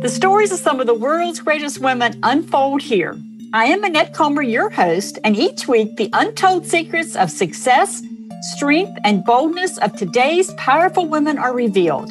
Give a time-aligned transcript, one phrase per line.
[0.00, 3.20] The stories of some of the world's greatest women unfold here.
[3.52, 8.00] I am Annette Comer, your host, and each week the untold secrets of success,
[8.54, 12.10] strength, and boldness of today's powerful women are revealed.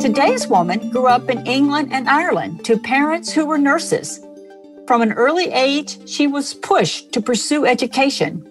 [0.00, 4.18] Today's woman grew up in England and Ireland to parents who were nurses.
[4.88, 8.44] From an early age, she was pushed to pursue education.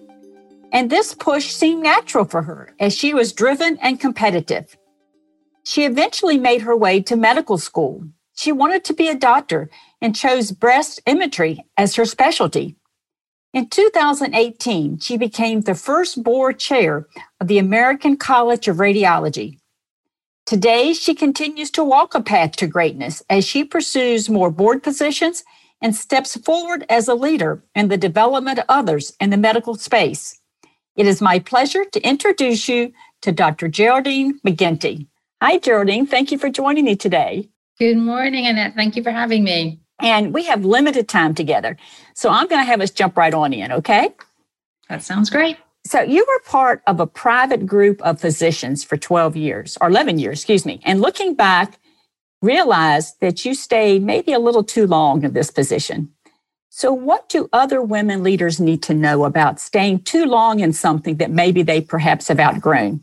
[0.76, 4.76] And this push seemed natural for her as she was driven and competitive.
[5.64, 8.04] She eventually made her way to medical school.
[8.34, 9.70] She wanted to be a doctor
[10.02, 12.76] and chose breast imagery as her specialty.
[13.54, 17.06] In 2018, she became the first board chair
[17.40, 19.58] of the American College of Radiology.
[20.44, 25.42] Today, she continues to walk a path to greatness as she pursues more board positions
[25.80, 30.38] and steps forward as a leader in the development of others in the medical space.
[30.96, 33.68] It is my pleasure to introduce you to Dr.
[33.68, 35.06] Geraldine McGinty.
[35.42, 36.06] Hi, Geraldine.
[36.06, 37.50] Thank you for joining me today.
[37.78, 38.74] Good morning, Annette.
[38.74, 39.80] Thank you for having me.
[40.00, 41.76] And we have limited time together.
[42.14, 44.14] So I'm going to have us jump right on in, okay?
[44.88, 45.58] That sounds great.
[45.86, 50.18] So you were part of a private group of physicians for 12 years, or 11
[50.18, 50.80] years, excuse me.
[50.84, 51.78] And looking back,
[52.40, 56.12] realized that you stayed maybe a little too long in this position.
[56.76, 61.16] So, what do other women leaders need to know about staying too long in something
[61.16, 63.00] that maybe they perhaps have outgrown?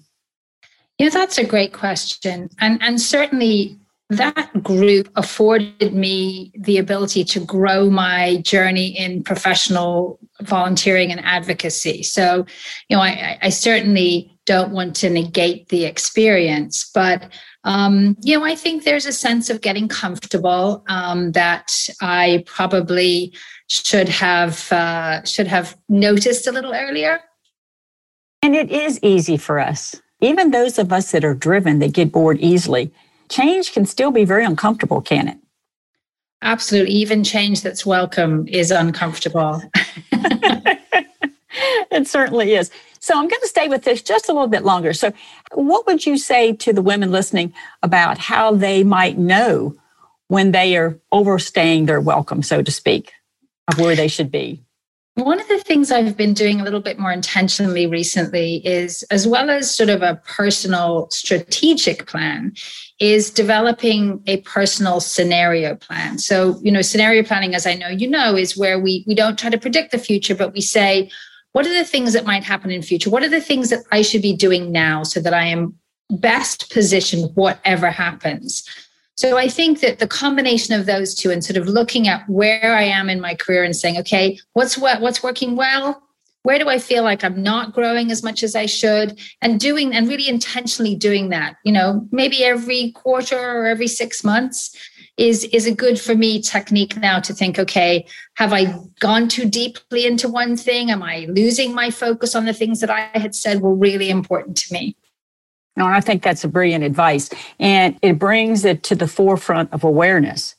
[1.00, 2.52] Yeah, that's a great question.
[2.60, 3.80] And, and certainly
[4.12, 12.04] that group afforded me the ability to grow my journey in professional volunteering and advocacy.
[12.04, 12.46] So,
[12.90, 17.32] you know, I, I certainly don't want to negate the experience, but
[17.64, 23.34] um, you know, I think there's a sense of getting comfortable um, that I probably
[23.68, 27.20] should have uh, should have noticed a little earlier.
[28.42, 32.12] And it is easy for us, even those of us that are driven, that get
[32.12, 32.92] bored easily.
[33.30, 35.38] Change can still be very uncomfortable, can it?
[36.42, 36.94] Absolutely.
[36.94, 39.62] Even change that's welcome is uncomfortable.
[41.90, 42.70] it certainly is.
[43.00, 44.94] So I'm going to stay with this just a little bit longer.
[44.94, 45.12] So,
[45.54, 49.76] what would you say to the women listening about how they might know
[50.28, 53.12] when they are overstaying their welcome, so to speak,
[53.72, 54.64] of where they should be?
[55.16, 59.28] One of the things I've been doing a little bit more intentionally recently is, as
[59.28, 62.54] well as sort of a personal strategic plan,
[63.00, 66.18] is developing a personal scenario plan.
[66.18, 69.38] So, you know, scenario planning, as I know you know, is where we we don't
[69.38, 71.12] try to predict the future, but we say,
[71.52, 73.12] what are the things that might happen in future?
[73.12, 75.76] What are the things that I should be doing now so that I am
[76.10, 78.68] best positioned whatever happens?
[79.16, 82.76] So I think that the combination of those two and sort of looking at where
[82.76, 86.02] I am in my career and saying, okay, what's what, what's working well?
[86.42, 89.20] Where do I feel like I'm not growing as much as I should?
[89.42, 94.24] And doing and really intentionally doing that, you know, maybe every quarter or every six
[94.24, 94.76] months
[95.18, 98.66] is is a good for me technique now to think okay have i
[99.00, 102.90] gone too deeply into one thing am i losing my focus on the things that
[102.90, 104.96] i had said were really important to me
[105.76, 107.30] no i think that's a brilliant advice
[107.60, 110.56] and it brings it to the forefront of awareness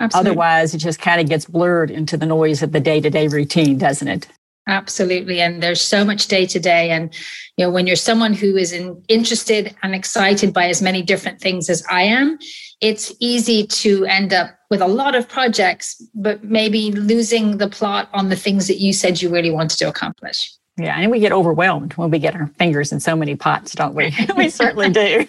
[0.00, 0.30] Absolutely.
[0.30, 4.08] otherwise it just kind of gets blurred into the noise of the day-to-day routine doesn't
[4.08, 4.28] it
[4.68, 7.14] absolutely and there's so much day to day and
[7.56, 11.40] you know when you're someone who is in, interested and excited by as many different
[11.40, 12.38] things as i am
[12.80, 18.08] it's easy to end up with a lot of projects, but maybe losing the plot
[18.12, 20.52] on the things that you said you really wanted to accomplish.
[20.78, 23.94] Yeah, and we get overwhelmed when we get our fingers in so many pots, don't
[23.94, 24.14] we?
[24.36, 25.26] we certainly do.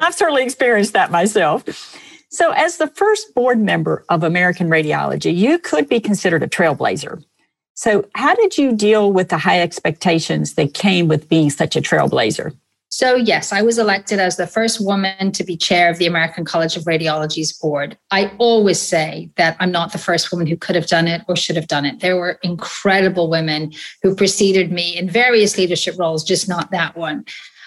[0.00, 1.64] I've certainly experienced that myself.
[2.28, 7.24] So, as the first board member of American Radiology, you could be considered a trailblazer.
[7.74, 11.80] So, how did you deal with the high expectations that came with being such a
[11.80, 12.54] trailblazer?
[12.92, 16.44] So, yes, I was elected as the first woman to be chair of the American
[16.44, 17.96] College of Radiology's board.
[18.10, 21.36] I always say that I'm not the first woman who could have done it or
[21.36, 22.00] should have done it.
[22.00, 23.72] There were incredible women
[24.02, 27.24] who preceded me in various leadership roles, just not that one.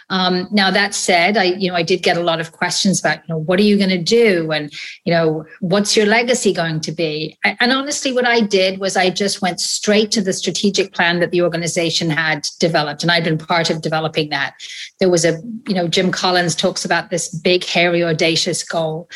[0.10, 3.18] Um, now that said, I you know I did get a lot of questions about
[3.18, 4.72] you know what are you going to do and
[5.06, 7.38] you know what's your legacy going to be.
[7.44, 11.32] And honestly, what I did was I just went straight to the strategic plan that
[11.32, 14.56] the organization had developed, and I'd been part of developing that.
[15.00, 19.10] There was a you know Jim Collins talks about this big, hairy, audacious goal.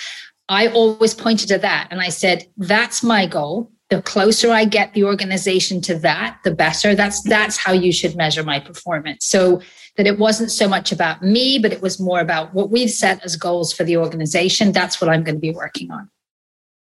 [0.50, 4.94] I always pointed to that and I said, that's my goal the closer i get
[4.94, 9.62] the organization to that the better that's that's how you should measure my performance so
[9.98, 13.24] that it wasn't so much about me, but it was more about what we've set
[13.26, 14.72] as goals for the organization.
[14.72, 16.10] That's what I'm going to be working on.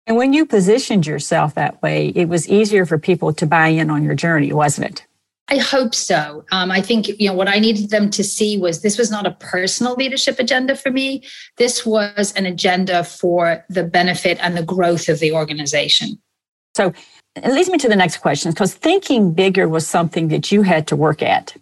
[0.05, 3.89] And when you positioned yourself that way, it was easier for people to buy in
[3.89, 5.07] on your journey, wasn't it?
[5.49, 6.43] I hope so.
[6.51, 9.25] Um, I think you know what I needed them to see was this was not
[9.25, 11.23] a personal leadership agenda for me.
[11.55, 16.21] This was an agenda for the benefit and the growth of the organization.
[16.77, 16.93] So
[17.35, 20.85] it leads me to the next question because thinking bigger was something that you had
[20.89, 21.55] to work at.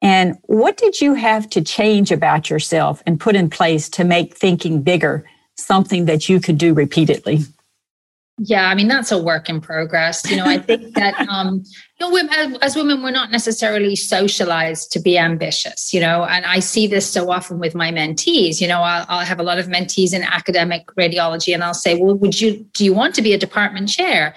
[0.00, 4.36] And what did you have to change about yourself and put in place to make
[4.36, 7.40] thinking bigger something that you could do repeatedly?
[8.38, 10.28] Yeah, I mean that's a work in progress.
[10.28, 11.62] You know, I think that um,
[12.00, 15.94] you know, as, as women, we're not necessarily socialized to be ambitious.
[15.94, 18.60] You know, and I see this so often with my mentees.
[18.60, 22.00] You know, I'll, I'll have a lot of mentees in academic radiology, and I'll say,
[22.00, 24.34] "Well, would you do you want to be a department chair?"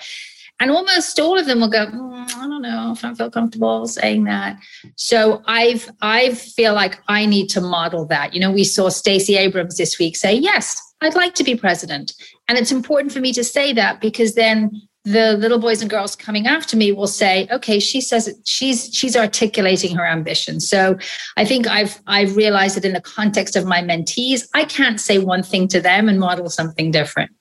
[0.60, 3.88] And almost all of them will go, mm, I don't know if I feel comfortable
[3.88, 4.58] saying that.
[4.96, 8.34] So I've I feel like I need to model that.
[8.34, 12.14] You know, we saw Stacey Abrams this week say, yes, I'd like to be president.
[12.48, 14.72] And it's important for me to say that because then
[15.04, 18.94] the little boys and girls coming after me will say okay she says it, she's
[18.94, 20.98] she's articulating her ambition so
[21.38, 25.18] i think i've i've realized that in the context of my mentees i can't say
[25.18, 27.32] one thing to them and model something different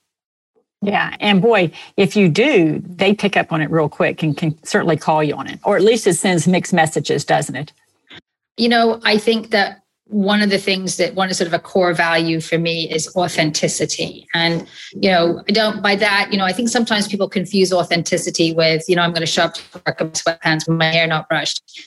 [0.82, 1.16] yeah.
[1.20, 4.96] And boy, if you do, they pick up on it real quick and can certainly
[4.96, 5.58] call you on it.
[5.64, 7.72] Or at least it sends mixed messages, doesn't it?
[8.56, 11.58] You know, I think that one of the things that one is sort of a
[11.58, 14.26] core value for me is authenticity.
[14.34, 18.52] And, you know, I don't by that, you know, I think sometimes people confuse authenticity
[18.52, 21.06] with, you know, I'm going to show up to work in sweatpants with my hair
[21.06, 21.84] not brushed.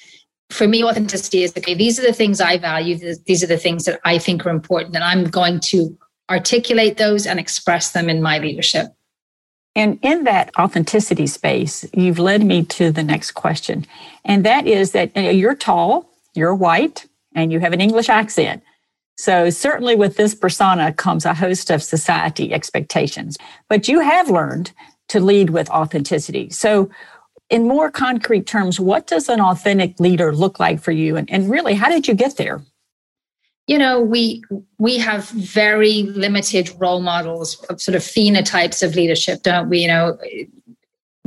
[0.50, 2.98] For me, authenticity is okay, these are the things I value.
[3.26, 4.96] These are the things that I think are important.
[4.96, 5.98] And I'm going to
[6.30, 8.88] articulate those and express them in my leadership.
[9.76, 13.86] And in that authenticity space, you've led me to the next question.
[14.26, 17.06] And that is that you're tall, you're white,
[17.40, 18.64] and you have an English accent.
[19.18, 23.38] So, certainly with this persona comes a host of society expectations.
[23.68, 24.72] But you have learned
[25.10, 26.50] to lead with authenticity.
[26.52, 26.90] So,
[27.50, 31.18] in more concrete terms, what does an authentic leader look like for you?
[31.18, 32.62] And, and really, how did you get there?
[33.70, 34.44] you know we
[34.80, 39.88] we have very limited role models of sort of phenotypes of leadership don't we you
[39.88, 40.18] know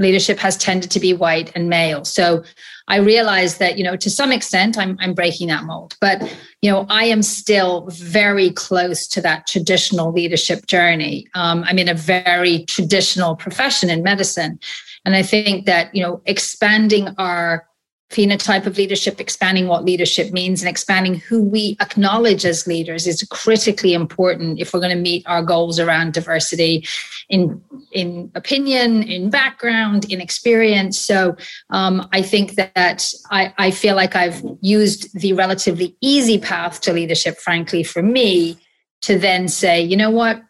[0.02, 2.04] leadership has tended to be white and male.
[2.04, 2.44] So
[2.88, 5.96] i realize that you know to some extent i'm, I'm breaking that mold.
[6.00, 6.20] But
[6.60, 11.26] you know i am still very close to that traditional leadership journey.
[11.34, 14.58] Um, i'm in a very traditional profession in medicine.
[15.04, 17.66] And i think that you know expanding our
[18.12, 23.26] phenotype of leadership, expanding what leadership means, and expanding who we acknowledge as leaders is
[23.30, 26.86] critically important if we're going to meet our goals around diversity
[27.28, 27.62] in
[27.92, 30.98] in opinion, in background, in experience.
[30.98, 31.36] So
[31.70, 36.92] um, I think that I, I feel like I've used the relatively easy path to
[36.92, 38.58] leadership, frankly, for me,
[39.02, 40.42] to then say, you know what,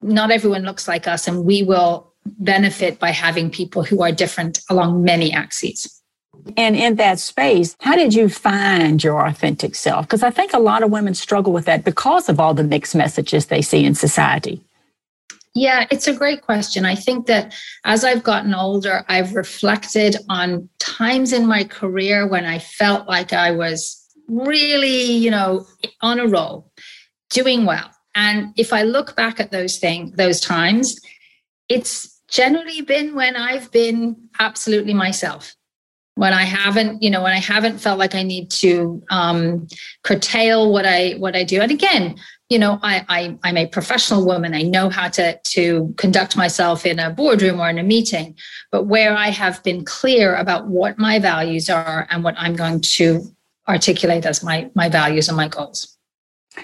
[0.00, 4.60] not everyone looks like us, and we will benefit by having people who are different
[4.70, 6.01] along many axes.
[6.56, 10.06] And in that space, how did you find your authentic self?
[10.06, 12.94] Because I think a lot of women struggle with that because of all the mixed
[12.94, 14.62] messages they see in society.
[15.54, 16.86] Yeah, it's a great question.
[16.86, 22.46] I think that as I've gotten older, I've reflected on times in my career when
[22.46, 23.98] I felt like I was
[24.28, 25.66] really, you know,
[26.00, 26.72] on a roll,
[27.28, 27.90] doing well.
[28.14, 30.98] And if I look back at those things, those times,
[31.68, 35.54] it's generally been when I've been absolutely myself
[36.14, 39.66] when I haven't, you know, when I haven't felt like I need to um,
[40.02, 41.60] curtail what I what I do.
[41.60, 42.16] And again,
[42.50, 44.54] you know, I, I I'm a professional woman.
[44.54, 48.36] I know how to to conduct myself in a boardroom or in a meeting.
[48.70, 52.82] But where I have been clear about what my values are and what I'm going
[52.82, 53.22] to
[53.66, 55.96] articulate as my my values and my goals.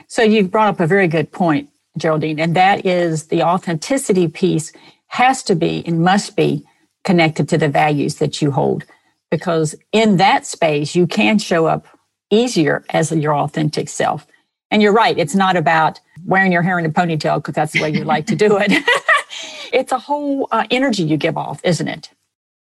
[0.09, 4.73] So you've brought up a very good point, Geraldine, and that is the authenticity piece
[5.07, 6.67] has to be and must be
[7.05, 8.85] connected to the values that you hold
[9.31, 11.87] because in that space, you can show up
[12.31, 14.27] easier as your authentic self.
[14.71, 17.83] And you're right, it's not about wearing your hair in a ponytail because that's the
[17.83, 18.71] way you like to do it.
[19.73, 22.11] it's a whole uh, energy you give off, isn't it?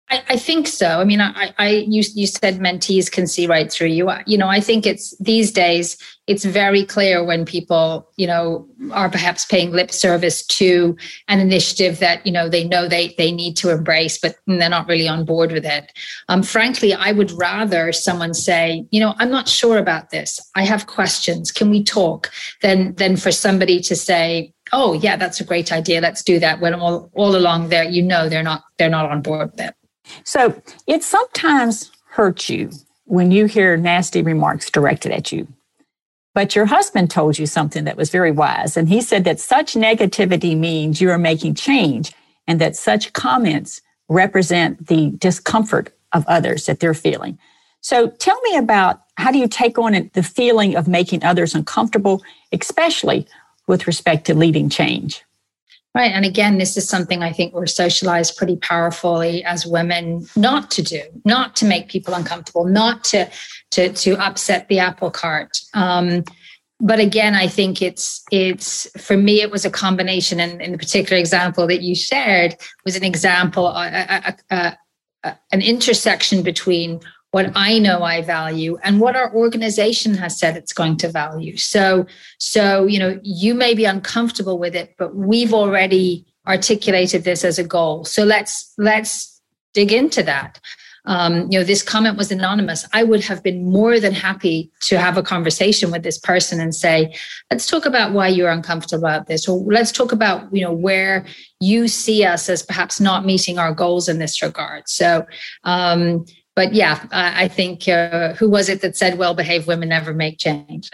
[0.09, 0.99] I, I, think so.
[0.99, 4.09] I mean, I, I, you, you said mentees can see right through you.
[4.25, 9.09] You know, I think it's these days, it's very clear when people, you know, are
[9.09, 10.97] perhaps paying lip service to
[11.27, 14.87] an initiative that, you know, they know they, they need to embrace, but they're not
[14.87, 15.91] really on board with it.
[16.27, 20.39] Um, frankly, I would rather someone say, you know, I'm not sure about this.
[20.55, 21.51] I have questions.
[21.51, 22.31] Can we talk?
[22.61, 26.01] Than, than for somebody to say, oh yeah, that's a great idea.
[26.01, 26.59] Let's do that.
[26.59, 29.75] When all, all along there, you know, they're not, they're not on board with it.
[30.23, 32.71] So it sometimes hurts you
[33.05, 35.47] when you hear nasty remarks directed at you.
[36.35, 38.77] But your husband told you something that was very wise.
[38.77, 42.13] And he said that such negativity means you are making change
[42.47, 47.37] and that such comments represent the discomfort of others that they're feeling.
[47.81, 52.23] So tell me about how do you take on the feeling of making others uncomfortable,
[52.51, 53.27] especially
[53.67, 55.23] with respect to leading change?
[55.95, 56.11] Right.
[56.11, 60.83] And again, this is something I think we're socialized pretty powerfully as women not to
[60.83, 63.27] do, not to make people uncomfortable, not to
[63.71, 65.59] to to upset the apple cart.
[65.73, 66.23] Um,
[66.79, 70.77] but again, I think it's it's for me it was a combination, and in the
[70.77, 72.55] particular example that you shared
[72.85, 74.77] was an example, a, a,
[75.23, 80.57] a, an intersection between what I know I value and what our organization has said
[80.57, 81.57] it's going to value.
[81.57, 82.07] So,
[82.39, 87.59] so, you know, you may be uncomfortable with it, but we've already articulated this as
[87.59, 88.05] a goal.
[88.05, 89.41] So let's, let's
[89.73, 90.59] dig into that.
[91.05, 92.85] Um, you know, this comment was anonymous.
[92.93, 96.75] I would have been more than happy to have a conversation with this person and
[96.75, 97.15] say,
[97.49, 101.25] let's talk about why you're uncomfortable about this, or let's talk about, you know, where
[101.59, 104.89] you see us as perhaps not meeting our goals in this regard.
[104.89, 105.25] So,
[105.63, 106.25] um,
[106.59, 110.39] but yeah, I, I think uh, who was it that said well-behaved women never make
[110.39, 110.91] change?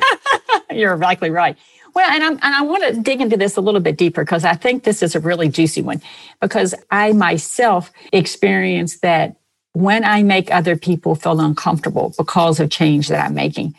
[0.70, 1.58] You're likely right.
[1.96, 4.54] Well, and, and i want to dig into this a little bit deeper because I
[4.54, 6.00] think this is a really juicy one
[6.40, 9.34] because I myself experienced that
[9.72, 13.74] when I make other people feel uncomfortable because of change that I'm making,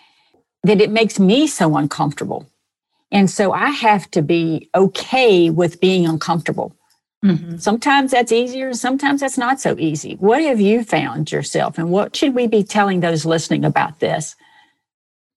[0.63, 2.45] that it makes me so uncomfortable.
[3.09, 6.75] And so I have to be okay with being uncomfortable.
[7.25, 7.57] Mm-hmm.
[7.57, 10.15] Sometimes that's easier, sometimes that's not so easy.
[10.15, 14.35] What have you found yourself, and what should we be telling those listening about this?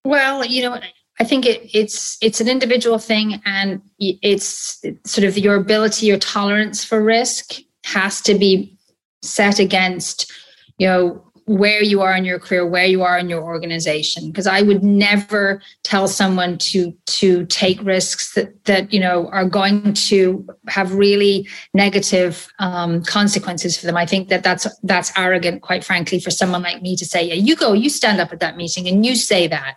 [0.04, 0.80] Well, you know,
[1.20, 6.18] I think it, it's it's an individual thing, and it's sort of your ability, your
[6.18, 7.54] tolerance for risk
[7.84, 8.76] has to be
[9.22, 10.30] set against,
[10.78, 14.28] you know, where you are in your career where you are in your organization.
[14.28, 19.48] Because i would never tell someone to to take risks that that you know are
[19.48, 23.96] going to have really negative um, consequences for them.
[23.96, 27.34] I think that that's that's arrogant quite frankly for someone like me to say yeah
[27.34, 29.76] you go you stand up at that meeting and you say that.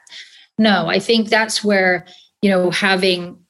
[0.58, 2.06] No i think that's where
[2.42, 3.41] you know having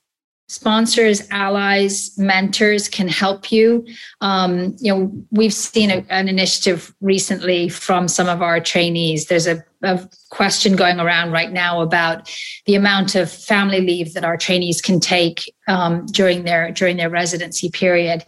[0.51, 3.85] sponsors, allies, mentors can help you.
[4.19, 9.27] Um, you know, we've seen a, an initiative recently from some of our trainees.
[9.27, 12.29] There's a, a, question going around right now about
[12.65, 17.09] the amount of family leave that our trainees can take um, during their during their
[17.09, 18.25] residency period.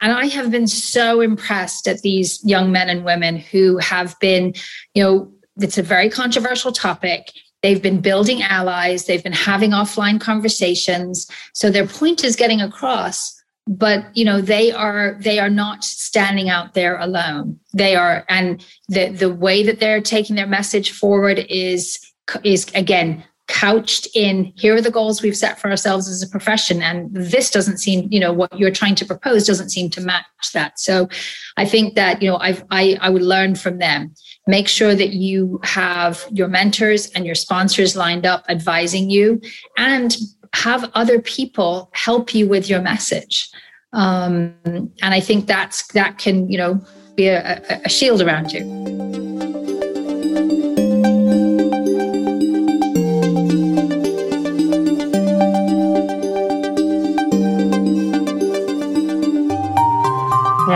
[0.00, 4.54] And I have been so impressed at these young men and women who have been,
[4.94, 7.30] you know, it's a very controversial topic
[7.62, 11.30] They've been building allies, they've been having offline conversations.
[11.52, 16.48] So their point is getting across but you know they are they are not standing
[16.48, 21.46] out there alone they are and the the way that they're taking their message forward
[21.48, 22.00] is
[22.42, 26.80] is again couched in here are the goals we've set for ourselves as a profession
[26.80, 30.24] and this doesn't seem you know what you're trying to propose doesn't seem to match
[30.54, 31.08] that so
[31.56, 34.14] i think that you know I've, i i would learn from them
[34.46, 39.40] Make sure that you have your mentors and your sponsors lined up advising you
[39.76, 40.16] and
[40.54, 43.48] have other people help you with your message.
[43.92, 49.19] Um, and I think that's that can, you know, be a, a shield around you.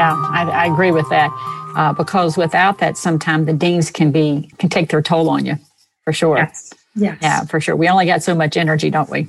[0.05, 1.31] Yeah, I, I agree with that
[1.77, 5.57] uh, because without that, sometimes the dings can be can take their toll on you,
[6.05, 6.39] for sure.
[6.39, 6.73] Yes.
[6.95, 7.19] Yes.
[7.23, 7.75] Yeah, for sure.
[7.75, 9.29] We only got so much energy, don't we?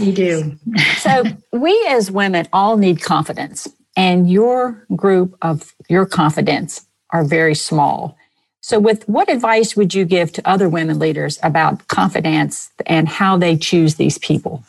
[0.00, 0.58] We do.
[0.98, 7.54] so we as women all need confidence, and your group of your confidence are very
[7.54, 8.16] small.
[8.60, 13.36] So, with what advice would you give to other women leaders about confidence and how
[13.36, 14.64] they choose these people?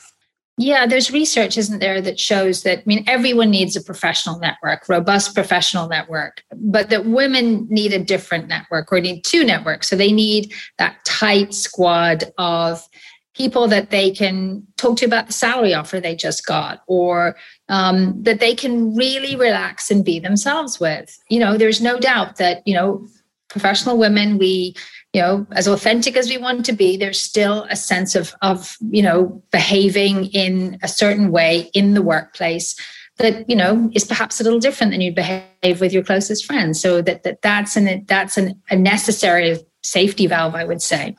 [0.58, 4.88] Yeah, there's research, isn't there, that shows that, I mean, everyone needs a professional network,
[4.88, 9.90] robust professional network, but that women need a different network or need two networks.
[9.90, 12.88] So they need that tight squad of
[13.34, 17.36] people that they can talk to about the salary offer they just got or
[17.70, 21.18] um, that they can really relax and be themselves with.
[21.30, 23.08] You know, there's no doubt that, you know,
[23.50, 24.76] professional women, we
[25.14, 28.76] you know as authentic as we want to be there's still a sense of of
[28.90, 32.76] you know behaving in a certain way in the workplace
[33.18, 36.82] that you know is perhaps a little different than you'd behave with your closest friends.
[36.82, 41.16] So that, that that's an that's an, a necessary safety valve i would say.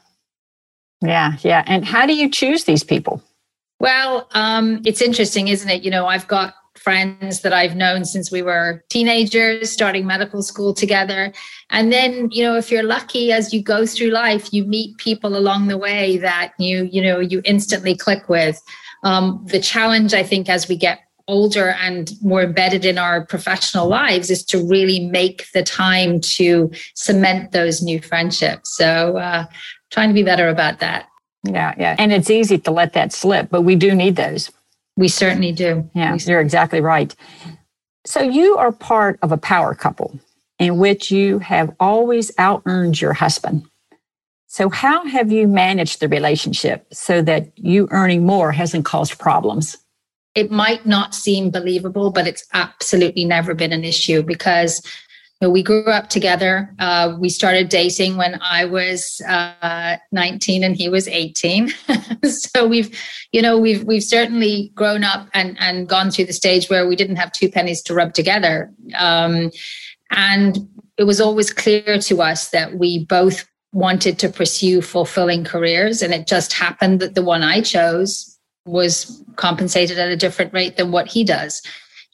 [1.02, 1.64] Yeah yeah.
[1.66, 3.22] And how do you choose these people?
[3.78, 5.82] Well um, it's interesting isn't it?
[5.82, 10.74] You know i've got friends that I've known since we were teenagers, starting medical school
[10.74, 11.32] together.
[11.70, 15.34] And then, you know, if you're lucky as you go through life, you meet people
[15.36, 18.60] along the way that you, you know, you instantly click with.
[19.02, 23.88] Um, the challenge, I think, as we get older and more embedded in our professional
[23.88, 28.76] lives is to really make the time to cement those new friendships.
[28.76, 29.46] So, uh,
[29.90, 31.08] trying to be better about that.
[31.44, 31.96] Yeah, yeah.
[31.98, 34.50] And it's easy to let that slip, but we do need those.
[34.96, 35.88] We certainly do.
[35.94, 37.14] Yeah, you're exactly right.
[38.06, 40.18] So, you are part of a power couple
[40.58, 43.64] in which you have always out earned your husband.
[44.46, 49.76] So, how have you managed the relationship so that you earning more hasn't caused problems?
[50.34, 54.80] It might not seem believable, but it's absolutely never been an issue because
[55.44, 56.74] know, we grew up together.
[56.78, 61.68] Uh, we started dating when I was uh, 19 and he was 18.
[62.24, 62.98] so we've,
[63.32, 66.96] you know, we've we've certainly grown up and and gone through the stage where we
[66.96, 68.72] didn't have two pennies to rub together.
[68.96, 69.50] Um,
[70.10, 70.58] and
[70.96, 76.00] it was always clear to us that we both wanted to pursue fulfilling careers.
[76.00, 80.76] And it just happened that the one I chose was compensated at a different rate
[80.76, 81.60] than what he does.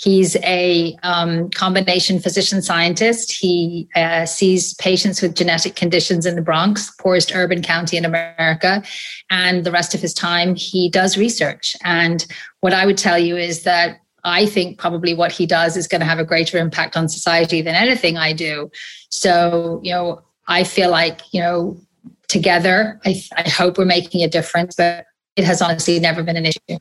[0.00, 3.30] He's a um, combination physician scientist.
[3.30, 8.83] He uh, sees patients with genetic conditions in the Bronx, poorest urban county in America.
[9.28, 11.76] And the rest of his time, he does research.
[11.85, 12.25] And
[12.61, 16.00] what I would tell you is that I think probably what he does is going
[16.00, 18.71] to have a greater impact on society than anything I do.
[19.11, 21.78] So, you know, I feel like, you know,
[22.26, 25.04] together, I, I hope we're making a difference, but
[25.37, 26.78] it has honestly never been an issue.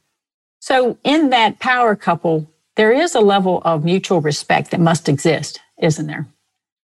[0.61, 5.59] So, in that power couple, there is a level of mutual respect that must exist,
[5.81, 6.25] isn't there?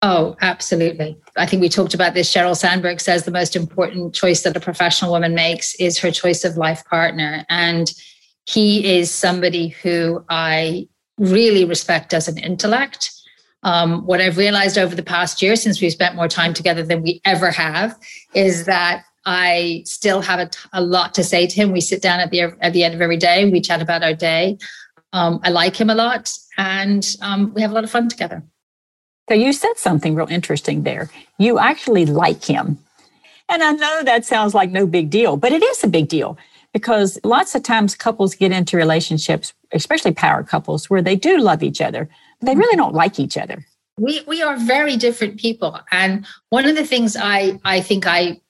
[0.00, 1.14] Oh, absolutely.
[1.36, 2.32] I think we talked about this.
[2.32, 6.42] Sheryl Sandberg says the most important choice that a professional woman makes is her choice
[6.42, 7.44] of life partner.
[7.50, 7.92] And
[8.46, 10.88] he is somebody who I
[11.18, 13.10] really respect as an intellect.
[13.62, 17.02] Um, what I've realized over the past year, since we've spent more time together than
[17.02, 17.94] we ever have,
[18.32, 21.72] is that I still have a, t- a lot to say to him.
[21.72, 23.50] We sit down at the at the end of every day.
[23.50, 24.56] We chat about our day.
[25.14, 28.42] Um, I like him a lot, and um, we have a lot of fun together.
[29.28, 31.08] So you said something real interesting there.
[31.38, 32.78] You actually like him,
[33.48, 36.36] and I know that sounds like no big deal, but it is a big deal
[36.72, 41.62] because lots of times couples get into relationships, especially power couples, where they do love
[41.62, 42.10] each other,
[42.40, 43.64] but they really don't like each other.
[43.96, 48.40] We we are very different people, and one of the things I I think I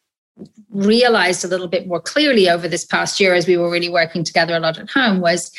[0.71, 4.25] realized a little bit more clearly over this past year as we were really working
[4.25, 5.53] together a lot at home was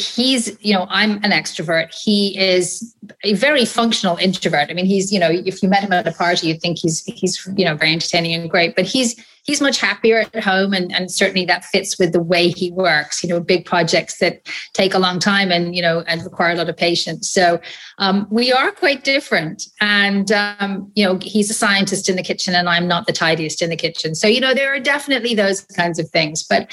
[0.00, 1.94] he's you know i'm an extrovert.
[1.94, 4.70] He is a very functional introvert.
[4.70, 7.04] I mean he's you know if you met him at a party you'd think he's
[7.04, 10.94] he's you know very entertaining and great but he's he's much happier at home and,
[10.94, 13.22] and certainly that fits with the way he works.
[13.22, 16.56] You know big projects that take a long time and you know and require a
[16.56, 17.30] lot of patience.
[17.30, 17.60] So
[17.98, 19.64] um, we are quite different.
[19.80, 23.62] And um, you know he's a scientist in the kitchen and i'm not the tidiest
[23.62, 24.14] in the kitchen.
[24.14, 26.42] So you know there are definitely those kinds of things.
[26.42, 26.70] But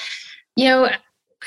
[0.56, 0.90] you know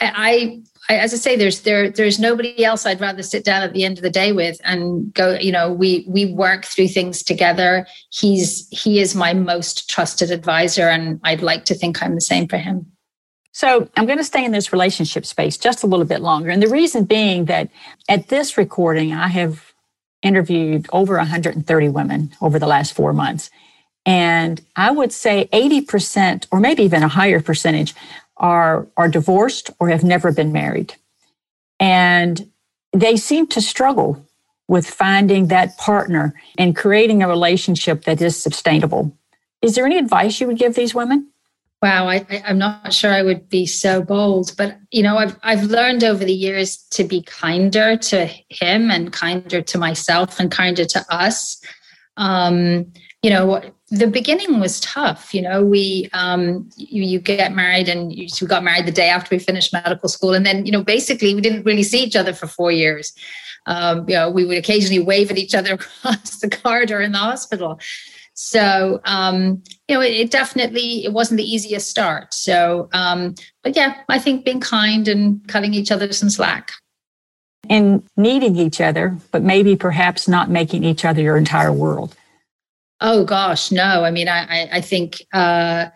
[0.00, 3.85] I, as I say, there's there there's nobody else I'd rather sit down at the
[3.85, 5.35] end of the day with and go.
[5.35, 7.87] You know, we we work through things together.
[8.11, 12.48] He's he is my most trusted advisor, and I'd like to think I'm the same
[12.48, 12.87] for him.
[13.53, 16.62] So I'm going to stay in this relationship space just a little bit longer, and
[16.62, 17.68] the reason being that
[18.09, 19.74] at this recording I have
[20.22, 23.51] interviewed over 130 women over the last four months.
[24.07, 27.94] And I would say 80%, or maybe even a higher percentage,
[28.38, 30.94] are, are divorced or have never been married.
[31.81, 32.51] And
[32.92, 34.24] they seem to struggle
[34.68, 39.16] with finding that partner and creating a relationship that is sustainable.
[39.62, 41.29] Is there any advice you would give these women?
[41.81, 45.62] Wow, I, am not sure I would be so bold, but you know, I've I've
[45.62, 50.85] learned over the years to be kinder to him and kinder to myself and kinder
[50.85, 51.62] to us.
[52.16, 55.35] Um, you know, the beginning was tough.
[55.35, 59.09] You know, we um, you, you get married and you, we got married the day
[59.09, 62.16] after we finished medical school, and then you know basically we didn't really see each
[62.16, 63.12] other for four years.
[63.66, 67.18] Um, you know, we would occasionally wave at each other across the corridor in the
[67.18, 67.81] hospital.
[68.35, 72.33] So um, you know, it, it, definitely it wasn't the easiest start.
[72.33, 76.70] So, um, but yeah, I think being kind and cutting each other some slack.
[77.68, 82.14] And needing each other, but maybe perhaps not making each other your entire world.
[83.00, 84.04] Oh gosh, no.
[84.04, 85.87] I mean, I I think uh,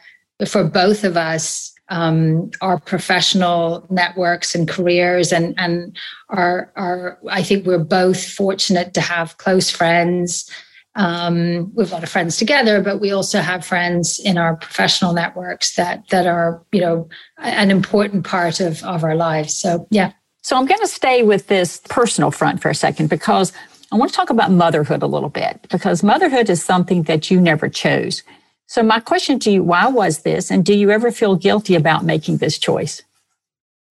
[0.47, 5.97] for both of us, um, our professional networks and careers, and and
[6.29, 10.51] our our I think we're both fortunate to have close friends.
[10.95, 14.57] Um, we have a lot of friends together, but we also have friends in our
[14.57, 19.57] professional networks that that are you know an important part of of our lives.
[19.57, 20.13] So yeah.
[20.45, 23.53] So I'm going to stay with this personal front for a second because
[23.93, 27.41] I want to talk about motherhood a little bit because motherhood is something that you
[27.41, 28.23] never chose.
[28.67, 30.51] So, my question to you why was this?
[30.51, 33.03] And do you ever feel guilty about making this choice?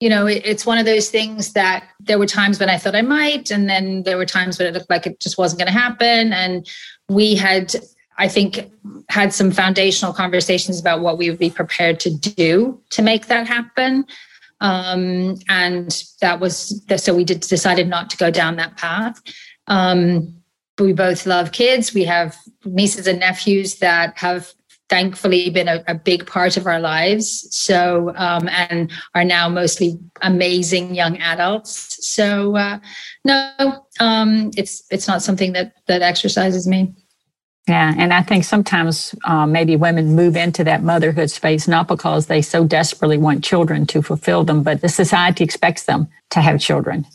[0.01, 2.95] you know, it, it's one of those things that there were times when I thought
[2.95, 5.71] I might, and then there were times when it looked like it just wasn't going
[5.71, 6.33] to happen.
[6.33, 6.67] And
[7.07, 7.75] we had,
[8.17, 8.71] I think,
[9.09, 13.47] had some foundational conversations about what we would be prepared to do to make that
[13.47, 14.05] happen.
[14.59, 19.21] Um, and that was so we did decided not to go down that path.
[19.71, 20.35] Um,
[20.79, 21.93] we both love kids.
[21.93, 24.53] We have nieces and nephews that have
[24.89, 27.47] thankfully been a, a, big part of our lives.
[27.55, 32.05] So, um, and are now mostly amazing young adults.
[32.05, 32.79] So, uh,
[33.23, 36.93] no, um, it's it's not something that that exercises me.
[37.69, 42.25] Yeah, and I think sometimes um, maybe women move into that motherhood space not because
[42.25, 46.59] they so desperately want children to fulfill them, but the society expects them to have
[46.59, 47.05] children.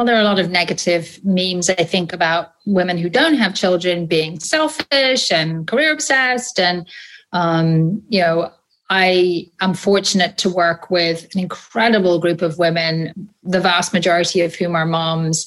[0.00, 3.54] Well, there are a lot of negative memes, I think, about women who don't have
[3.54, 6.58] children being selfish and career obsessed.
[6.58, 6.88] And,
[7.34, 8.50] um, you know,
[8.88, 14.54] I am fortunate to work with an incredible group of women, the vast majority of
[14.54, 15.44] whom are moms.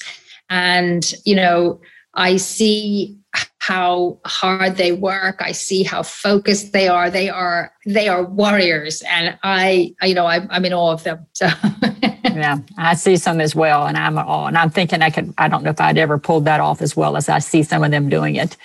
[0.52, 1.82] And, you know,
[2.14, 3.18] I see
[3.58, 9.02] how hard they work i see how focused they are they are they are warriors
[9.10, 11.48] and i you know I, i'm in awe of them so
[12.36, 15.48] yeah i see some as well and i'm awe and i'm thinking i could i
[15.48, 17.92] don't know if i'd ever pulled that off as well as i see some of
[17.92, 18.58] them doing it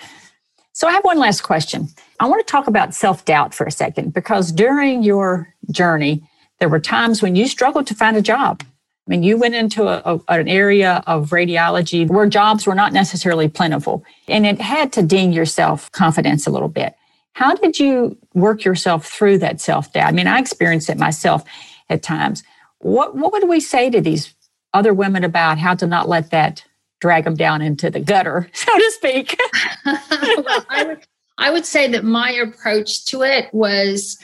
[0.73, 1.89] so i have one last question
[2.21, 6.23] i want to talk about self-doubt for a second because during your journey
[6.59, 8.63] there were times when you struggled to find a job
[9.09, 12.93] I mean, you went into a, a, an area of radiology where jobs were not
[12.93, 16.95] necessarily plentiful, and it had to ding your self confidence a little bit.
[17.33, 20.09] How did you work yourself through that self doubt?
[20.09, 21.43] I mean, I experienced it myself
[21.89, 22.43] at times.
[22.81, 24.35] What what would we say to these
[24.75, 26.65] other women about how to not let that
[27.01, 29.39] drag them down into the gutter, so to speak?
[29.87, 31.07] well, I would
[31.39, 34.19] I would say that my approach to it was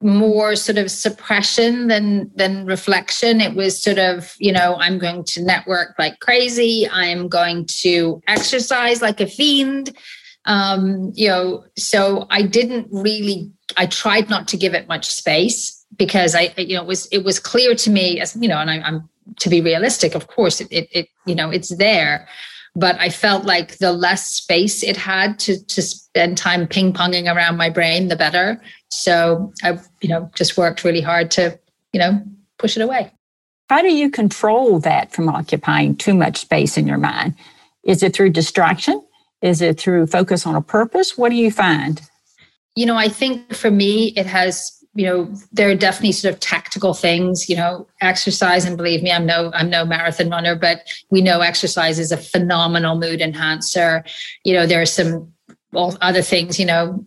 [0.00, 3.40] more sort of suppression than than reflection.
[3.40, 6.88] It was sort of you know i'm going to network like crazy.
[6.90, 9.96] I'm going to exercise like a fiend.
[10.44, 15.77] Um you know so i didn't really i tried not to give it much space
[15.98, 18.70] because i you know it was it was clear to me as you know and
[18.70, 19.08] I, am
[19.40, 22.26] to be realistic of course it, it, it you know it's there
[22.78, 27.32] but I felt like the less space it had to to spend time ping ponging
[27.32, 28.60] around my brain, the better.
[28.88, 31.58] So I, you know, just worked really hard to,
[31.92, 32.22] you know,
[32.58, 33.12] push it away.
[33.68, 37.34] How do you control that from occupying too much space in your mind?
[37.82, 39.04] Is it through distraction?
[39.42, 41.18] Is it through focus on a purpose?
[41.18, 42.00] What do you find?
[42.76, 46.40] You know, I think for me, it has you know there are definitely sort of
[46.40, 50.80] tactical things you know exercise and believe me i'm no i'm no marathon runner but
[51.10, 54.04] we know exercise is a phenomenal mood enhancer.
[54.44, 55.32] You know there are some
[55.72, 57.04] other things you know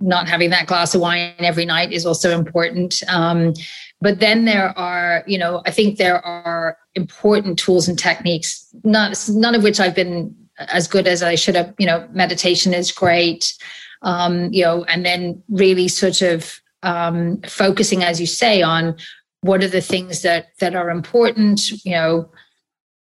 [0.00, 3.02] not having that glass of wine every night is also important.
[3.08, 3.52] Um,
[4.00, 9.22] but then there are you know i think there are important tools and techniques not
[9.28, 12.90] none of which i've been as good as i should have you know meditation is
[12.90, 13.52] great.
[14.00, 18.96] Um, you know and then really sort of um, focusing, as you say, on
[19.40, 21.70] what are the things that that are important.
[21.84, 22.30] You know,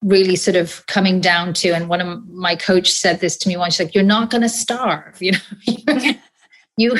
[0.03, 1.69] really sort of coming down to.
[1.69, 4.49] And one of my coach said this to me once: like, "You're not going to
[4.49, 5.19] starve.
[5.21, 5.31] You
[5.93, 6.13] know,
[6.77, 6.97] you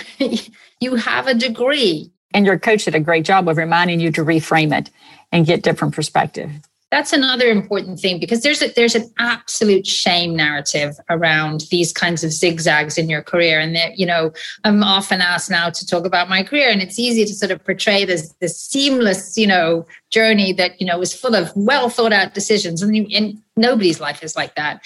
[0.79, 4.23] you have a degree." And your coach did a great job of reminding you to
[4.23, 4.91] reframe it
[5.31, 6.51] and get different perspective
[6.91, 12.23] that's another important thing because there's a, there's an absolute shame narrative around these kinds
[12.23, 13.59] of zigzags in your career.
[13.59, 14.31] And that you know
[14.63, 17.63] i'm often asked now to talk about my career and it's easy to sort of
[17.63, 22.13] portray this this seamless you know journey that you know is full of well thought
[22.13, 24.81] out decisions and, and nobody's life is like that.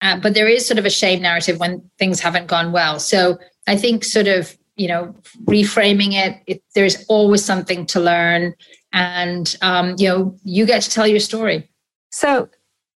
[0.00, 2.98] Uh, but there is sort of a shame narrative when things haven't gone well.
[2.98, 8.54] So i think sort of you know reframing it, it there's always something to learn
[8.92, 11.68] and um, you know you get to tell your story.
[12.10, 12.48] So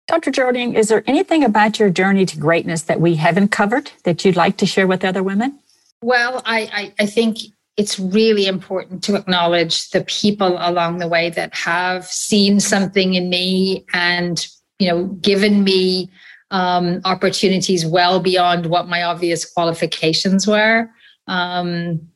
[0.07, 4.25] dr Geraldine is there anything about your journey to greatness that we haven't covered that
[4.25, 5.59] you'd like to share with other women?
[6.01, 7.37] Well i, I, I think
[7.77, 13.29] it's really important to acknowledge the people along the way that have seen something in
[13.29, 14.47] me and
[14.79, 16.09] you know given me
[16.51, 20.89] um, opportunities well beyond what my obvious qualifications were.
[21.27, 22.09] Um,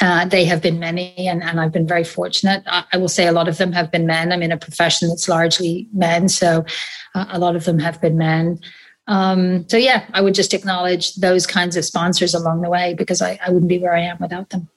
[0.00, 2.62] uh, they have been many, and, and I've been very fortunate.
[2.66, 4.32] I, I, will say a lot of them have been men.
[4.32, 6.64] I'm in a profession that's largely men, so
[7.14, 8.60] uh, a lot of them have been men.
[9.06, 13.20] Um, so, yeah, I would just acknowledge those kinds of sponsors along the way because
[13.20, 14.68] I, I wouldn't be where I am without them.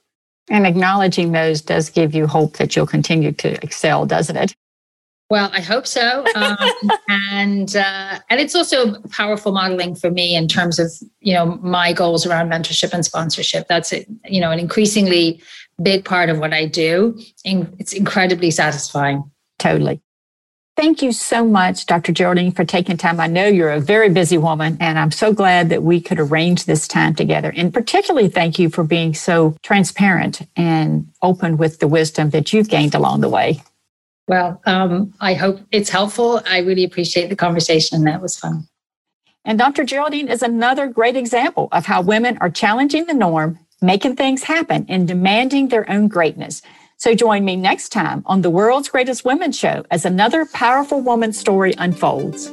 [0.49, 4.55] And acknowledging those does give you hope that you'll continue to excel, doesn't it?
[5.33, 6.57] Well, I hope so, um,
[7.09, 11.91] and uh, and it's also powerful modeling for me in terms of you know my
[11.91, 13.67] goals around mentorship and sponsorship.
[13.67, 15.41] That's it, you know an increasingly
[15.81, 17.19] big part of what I do.
[17.43, 19.23] It's incredibly satisfying
[19.57, 20.01] totally.
[20.77, 22.11] Thank you so much, Dr.
[22.11, 23.19] Geraldine, for taking time.
[23.19, 26.65] I know you're a very busy woman, and I'm so glad that we could arrange
[26.65, 27.51] this time together.
[27.57, 32.69] And particularly thank you for being so transparent and open with the wisdom that you've
[32.69, 33.63] gained along the way.
[34.27, 36.41] Well, um, I hope it's helpful.
[36.45, 38.03] I really appreciate the conversation.
[38.05, 38.67] That was fun.
[39.45, 39.83] And Dr.
[39.83, 44.85] Geraldine is another great example of how women are challenging the norm, making things happen,
[44.87, 46.61] and demanding their own greatness.
[46.95, 51.33] So join me next time on the World's Greatest Women Show as another powerful woman
[51.33, 52.49] story unfolds.